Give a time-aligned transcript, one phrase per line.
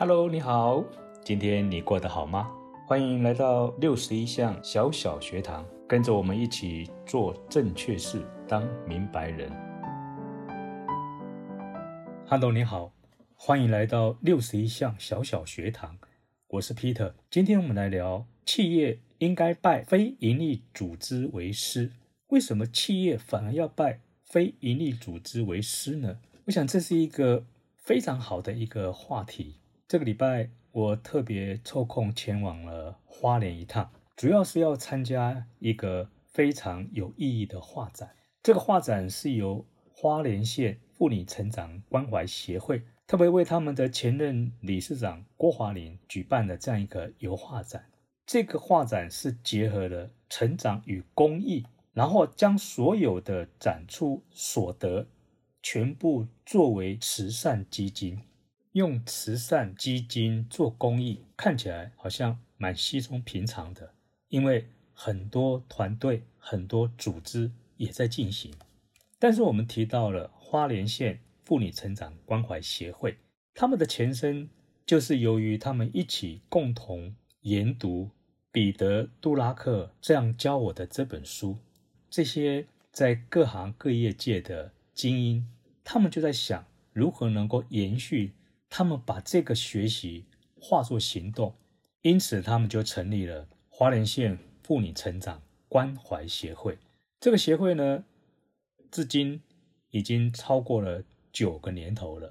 [0.00, 0.82] Hello，你好，
[1.22, 2.50] 今天你过得好吗？
[2.86, 9.52] 欢迎来到六十一项小小学堂，跟着我们一起做正确事，当明白人。
[12.26, 12.94] Hello，你好，
[13.34, 15.98] 欢迎来到六十一项小小学堂，
[16.48, 17.12] 我是 Peter。
[17.30, 21.92] 今天我们来聊企业应该拜非营利组织为师。
[22.28, 26.20] 为什么企业反而要拜非营利组织为师呢？
[26.46, 27.44] 我想这是一个
[27.76, 29.56] 非常好的一个话题。
[29.90, 38.08] 这个礼拜我特别抽空前往了花莲一趟，主要是要参加一个非常有意义的画展。
[38.40, 47.84] 这个画展是由花莲县妇女成长关怀协会特别为他们的前任理事长郭华林举办的这样一个油画展。
[48.24, 55.08] 这个画展是结合了成长与公益，然后将所有的展出所得
[55.60, 58.20] 全部作为慈善基金。
[58.72, 63.94] 用慈善基金做公益，看起来好像蛮稀松平常的，
[64.28, 68.54] 因为很多团队、很多组织也在进行。
[69.18, 73.18] 但是我们提到了花莲县妇女成长关怀协会，
[73.54, 74.48] 他们的前身
[74.86, 78.10] 就是由于他们一起共同研读
[78.52, 81.58] 彼得·杜拉克这样教我的这本书，
[82.08, 85.46] 这些在各行各业界的精英，
[85.82, 88.32] 他们就在想如何能够延续。
[88.70, 90.24] 他们把这个学习
[90.58, 91.54] 化作行动，
[92.02, 96.78] 因此他们就成立了花莲县妇女成长关怀协会。
[97.18, 98.04] 这个协会呢，
[98.90, 99.42] 至今
[99.90, 102.30] 已经超过了九个年头了，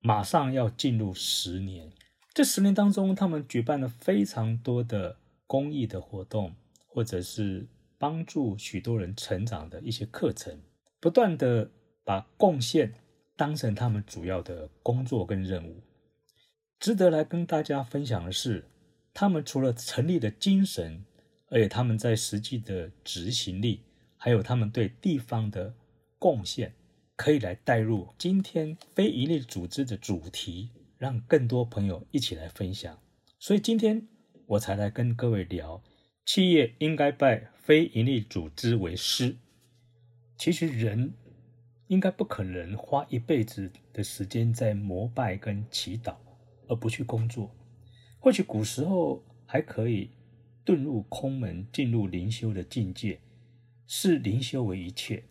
[0.00, 1.92] 马上要进入十年。
[2.32, 6.54] 这十年当中，他们举办了非常多的公益的活动，
[6.88, 7.68] 或者是
[7.98, 10.58] 帮助许多人成长的一些课程，
[10.98, 11.70] 不断的
[12.02, 12.94] 把贡献。
[13.36, 15.82] 当成他们主要的工作跟任务，
[16.78, 18.64] 值得来跟大家分享的是，
[19.12, 21.04] 他们除了成立的精神，
[21.48, 23.80] 而且他们在实际的执行力，
[24.16, 25.74] 还有他们对地方的
[26.18, 26.72] 贡献，
[27.16, 32.96] 可以来带入今天非营利组织的主题，让更多朋友一起来分享。
[33.40, 34.06] 所以今天
[34.46, 35.82] 我才来跟各位聊，
[36.24, 39.36] 企业应该拜非营利组织为师。
[40.38, 41.12] 其实人。
[41.88, 46.14] 应该不可能花一辈子的时间在膜拜跟祈祷，
[46.66, 47.54] 而不去工作。
[48.18, 50.10] 或许古时候还可以
[50.64, 53.20] 遁入空门，进入灵修的境界，
[53.86, 55.24] 视灵修为一切。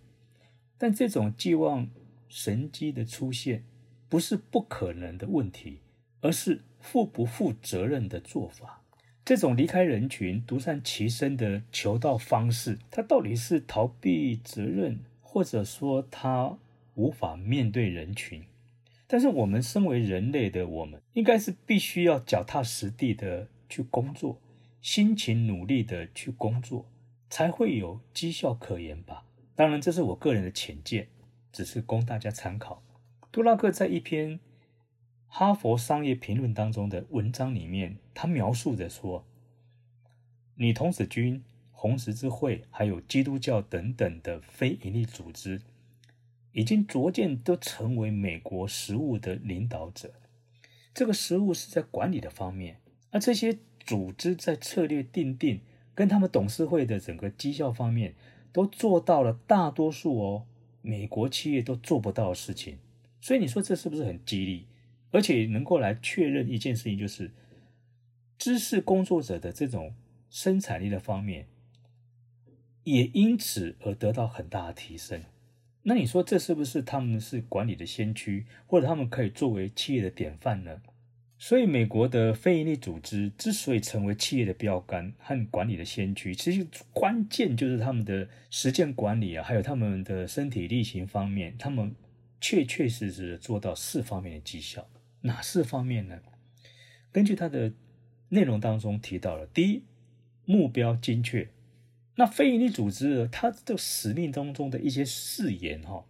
[0.78, 1.90] 但这种寄望
[2.28, 3.64] 神机的出现，
[4.08, 5.80] 不是不可能的问题，
[6.22, 8.84] 而是负不负责任的做法。
[9.26, 15.00] 这种离开人群、独善其身的求道方式，它到底是逃避责任？
[15.34, 16.60] 或者说他
[16.94, 18.46] 无法面对人群，
[19.08, 24.40] 但是我们身为人类的我们，应该是必须要脚踏实地的去工作，
[24.80, 26.86] 辛勤努力的去工作，
[27.32, 29.26] 才会有绩效可言吧。
[29.56, 31.08] 当然，这是我个人的浅见，
[31.52, 32.84] 只是供大家参考。
[33.32, 34.34] 杜拉克在一篇
[35.26, 39.26] 《哈佛商业评论》当中的文章里面，他描述着说
[40.58, 41.44] ：“女童子军。”
[41.84, 45.60] 红十字会还有基督教等等的非营利组织，
[46.54, 50.14] 已经逐渐都成为美国食物的领导者。
[50.94, 52.80] 这个食物是在管理的方面，
[53.12, 55.60] 而这些组织在策略定定
[55.94, 58.16] 跟他们董事会的整个绩效方面，
[58.54, 60.46] 都做到了大多数哦
[60.82, 62.78] 美国企业都做不到的事情。
[63.20, 64.68] 所以你说这是不是很激励？
[65.12, 67.32] 而且能够来确认一件事情，就是
[68.38, 69.94] 知识工作者的这种
[70.30, 71.48] 生产力的方面。
[72.84, 75.24] 也因此而得到很大的提升。
[75.84, 80.82] 那你说这是不是他们是管理的先驱，或者他们可以作为企业的典范呢？
[81.38, 91.94] 所以，美国的非营利组织之所以成为企业的标杆和管理的先驱，其实关键就是他们的实践管理啊，还有他们的身体力行方面，他们
[92.40, 94.88] 确确实实做到四方面的绩效。
[95.20, 96.18] 哪四方面呢？
[97.12, 97.74] 根据他的
[98.30, 99.84] 内容当中提到了，第一，
[100.46, 101.50] 目标精确。
[102.16, 106.06] 那非营利组织，它的使命当中的一些誓言，哈，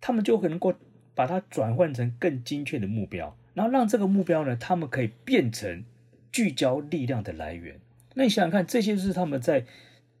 [0.00, 0.74] 他们就可能够
[1.14, 5.84] 把它转换成更精确的目标，然后让这个目标呢，他们可以变成
[6.32, 7.78] 聚焦力量的来源。
[8.14, 9.66] 那你想想看，这些是他们在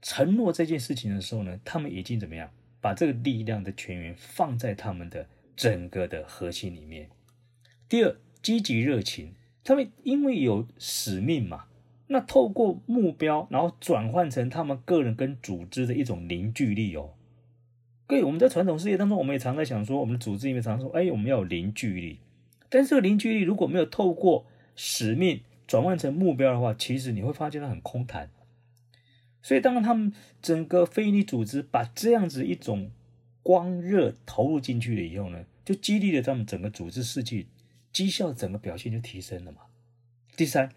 [0.02, 2.50] 承诺这件事情的时候呢，他们已经怎么样
[2.80, 7.08] 把这个力量的全员放在他们的整个的核心里面。
[7.88, 9.34] 第二，积极热情，
[9.64, 11.64] 他们因为有使命嘛。
[12.12, 17.14] 那透过目标，然后转换成他们个人跟组织的一种凝聚力哦。
[18.06, 22.18] 各位，我们在传统世界当中，我们也常在想说，我们组织里面常说，哎，我们要有凝聚力。
[22.68, 24.44] 但是这个凝聚力如果没有透过
[24.76, 28.30] 使命转换成目标的话，其实你会发现它很空谈。
[29.40, 32.90] 所以，当他们整个非营利组织把这样子一种
[33.42, 37.46] 光热投入进去了以后呢，就激励了他们整个组织士气，
[37.92, 39.62] 绩效整个表现就提升了嘛。
[40.36, 40.70] 第三，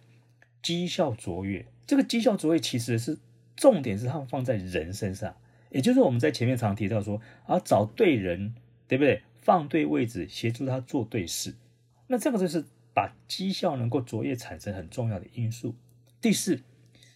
[0.66, 3.20] 绩效卓越，这个绩效卓越其实是
[3.56, 5.38] 重点是他们放在人身上，
[5.70, 8.56] 也就是我们在前面常提到说，啊，找对人，
[8.88, 9.22] 对不对？
[9.38, 11.54] 放对位置，协助他做对事，
[12.08, 12.66] 那这个就是
[12.96, 15.76] 把绩效能够卓越产生很重要的因素。
[16.20, 16.62] 第四。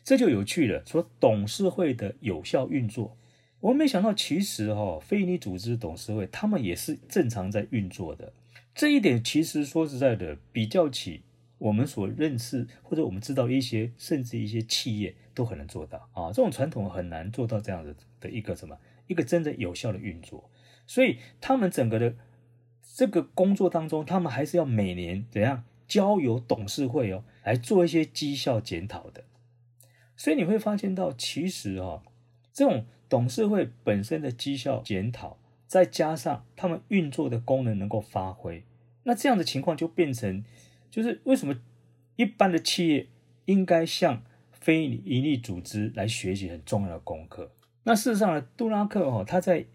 [0.02, 3.16] 这就有趣了，说董事会的有效运作，
[3.60, 8.34] 我没想到，其实哈，非营利组织董事会他们也是正常在运作的。
[8.74, 11.22] 这一点其实说实在的，比较起
[11.60, 18.78] 我们所认识或者我们知道一些，甚至一些企业都很难做到啊，这种传统很难做到这样的的一个什么
[19.08, 20.50] 一个真正有效的运作。
[20.88, 22.16] 所以他们整个的
[22.96, 29.24] 这个工作当中，他们还是要每年怎样交由董事会哦来做一些绩效检讨的。
[30.16, 32.04] 所以你会发现到，其实啊，
[32.52, 38.64] 这种董事会本身的绩效检讨，再加上他们运作的功能能够发挥，
[39.04, 40.44] 那这样的情况就变成，
[40.90, 41.56] 就是为什么
[42.16, 43.08] 一般的企业
[43.46, 47.52] 应该向非营利组织来学习很重要的功课。
[47.84, 49.66] 那事实上呢，杜拉克哈他在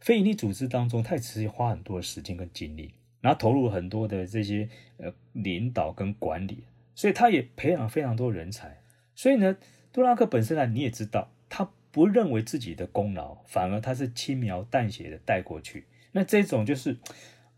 [0.00, 4.68] 非营利组织当中，他也持续花很多的时间跟精力，然后投入很多的这些
[4.98, 8.80] 呃领导跟管理，所以他也培养了非常多人才。
[9.14, 9.56] 所以呢。
[9.94, 15.84] 杜拉克本身呢，你也知道，他不认为自己的功劳，反而他是轻描淡写的带过去。
[16.10, 16.98] 那这种就是，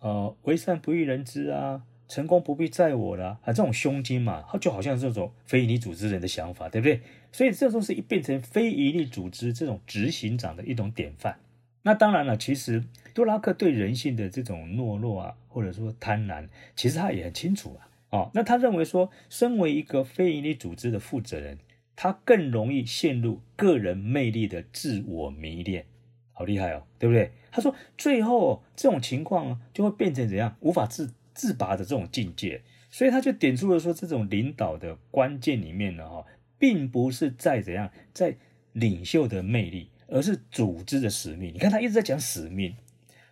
[0.01, 7.01] 呃，为善不欲人知啊，成功不必在我啦，啊，这种胸襟嘛，他就好像这种非营利组织人的想法，对不对？
[7.33, 11.39] 所以这都是一变成非营利组织这种执行长的一种典范。
[11.83, 17.89] 那当然了，其实杜拉克对人性的这种懦弱啊，或者说贪婪，其实他也很清楚啊。
[18.11, 21.59] 哦，那他认为说，身为一个非营利组织的负责人。
[21.99, 25.87] 他更容易陷入个人魅力的自我迷恋，
[26.35, 27.33] 好厉害哦，对不对？
[27.51, 32.63] 他说，最后这种情况就会变成怎样，无法自自拔的这种境界。
[32.89, 36.25] 所以他就点出了说，这种领导的关键里面呢，哈，
[36.59, 38.37] 并不是在怎样，在
[38.73, 41.53] 领袖的魅力，而是组织的使命。
[41.53, 42.75] 你看他一直在讲使命，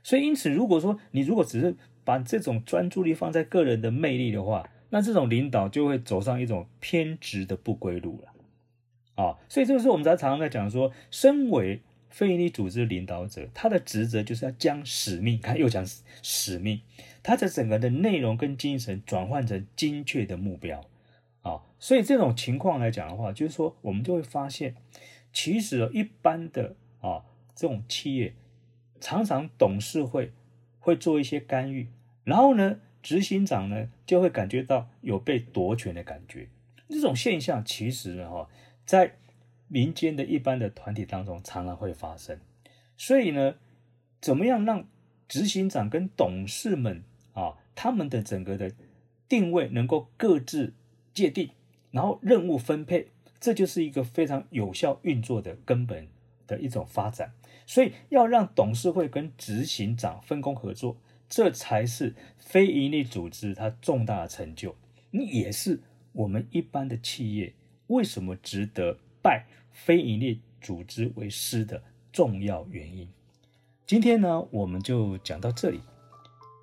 [0.03, 8.29] 所以因此，如果说你如果只是把这种专注力放在个人的魅力的话，那这种领导就会走上一种偏执的不归路了。
[9.15, 11.81] 啊，所以这个是我们在常常在讲说，身为
[12.15, 15.85] 非营利组织领导者，他的职责就是要将使命，看又讲
[16.23, 16.81] 使命，
[17.25, 20.89] 他的整个的内容跟精神转换成精确的目标
[21.43, 21.63] 啊。
[21.81, 24.77] 所以这种情况来讲的话，就是说我们就会发现，
[25.33, 27.25] 其实一般的啊
[27.57, 28.35] 这种企业，
[29.01, 30.31] 常常董事会
[30.79, 31.89] 会做一些干预，
[32.23, 36.47] 然后呢，执行长呢就会感觉到有被夺权的感觉。
[36.89, 38.49] 这种现象其实呢，哈。
[38.87, 39.17] 在
[39.69, 42.39] 民间的一般的团体当中，常常会发生。
[42.97, 43.55] 所以呢，
[44.21, 44.87] 怎么样让
[45.27, 47.03] 执行长跟董事们
[47.33, 48.73] 啊，他们的整个的
[49.29, 50.75] 定位能够各自
[51.13, 51.51] 界定，
[51.91, 53.09] 然后任务分配，
[53.41, 56.09] 这就是一个非常有效运作的根本
[56.47, 57.33] 的一种发展。
[57.67, 64.77] 所以要让董事会跟执行长分工合作，这才是非营利组织它重大的成就。
[65.11, 65.81] 你也是
[66.13, 67.55] 我们一般的企业。
[67.89, 73.09] 为什么值得拜非营利组织为师的重要原因？
[73.87, 75.81] 今天呢，我们就讲到这里。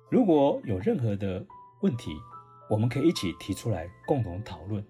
[0.08, 1.44] 如果有任何的
[1.80, 2.12] 问题，
[2.70, 4.84] 我们可以一起提出来共同讨论。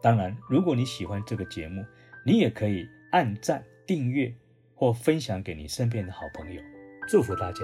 [0.00, 1.84] 当然，如果你喜欢这个节目，
[2.24, 4.34] 你也可以按赞、订阅
[4.74, 6.62] 或分享给你身边的好朋友。
[7.06, 7.60] 祝福大家，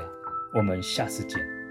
[0.55, 1.64] 我们下次见。